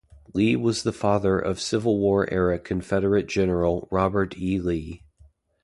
[0.33, 4.57] Lee was the father of Civil War-era Confederate general Robert E.
[4.59, 5.03] Lee.